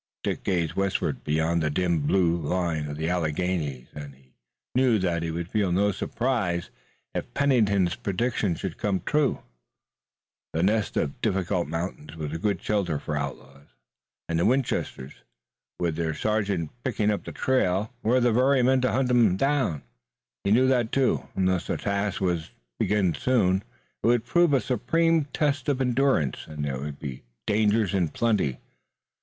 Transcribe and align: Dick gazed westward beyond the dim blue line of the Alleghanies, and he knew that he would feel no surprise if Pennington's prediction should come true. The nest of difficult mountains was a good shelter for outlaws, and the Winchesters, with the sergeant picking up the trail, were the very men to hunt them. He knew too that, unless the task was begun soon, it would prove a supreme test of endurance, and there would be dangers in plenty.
Dick 0.23 0.43
gazed 0.43 0.73
westward 0.73 1.23
beyond 1.23 1.61
the 1.61 1.69
dim 1.69 1.99
blue 1.99 2.35
line 2.35 2.87
of 2.87 2.97
the 2.97 3.07
Alleghanies, 3.07 3.85
and 3.93 4.15
he 4.15 4.33
knew 4.73 4.97
that 4.97 5.21
he 5.21 5.29
would 5.29 5.47
feel 5.51 5.71
no 5.71 5.91
surprise 5.91 6.71
if 7.13 7.31
Pennington's 7.35 7.93
prediction 7.93 8.55
should 8.55 8.79
come 8.79 9.03
true. 9.05 9.43
The 10.53 10.63
nest 10.63 10.97
of 10.97 11.21
difficult 11.21 11.67
mountains 11.67 12.15
was 12.15 12.33
a 12.33 12.39
good 12.39 12.59
shelter 12.63 12.97
for 12.97 13.15
outlaws, 13.15 13.67
and 14.27 14.39
the 14.39 14.45
Winchesters, 14.47 15.13
with 15.79 15.97
the 15.97 16.15
sergeant 16.15 16.71
picking 16.83 17.11
up 17.11 17.23
the 17.23 17.31
trail, 17.31 17.93
were 18.01 18.19
the 18.19 18.33
very 18.33 18.63
men 18.63 18.81
to 18.81 18.91
hunt 18.91 19.07
them. 19.09 19.37
He 20.43 20.49
knew 20.49 20.67
too 20.85 21.21
that, 21.27 21.29
unless 21.35 21.67
the 21.67 21.77
task 21.77 22.19
was 22.19 22.49
begun 22.79 23.13
soon, 23.13 23.57
it 24.03 24.07
would 24.07 24.25
prove 24.25 24.51
a 24.53 24.61
supreme 24.61 25.25
test 25.25 25.69
of 25.69 25.79
endurance, 25.79 26.47
and 26.47 26.65
there 26.65 26.79
would 26.79 26.97
be 26.97 27.21
dangers 27.45 27.93
in 27.93 28.07
plenty. 28.07 28.57